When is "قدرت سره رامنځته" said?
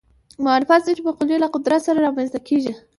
1.55-2.39